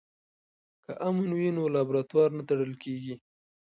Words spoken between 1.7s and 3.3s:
لابراتوار نه تړل کیږي.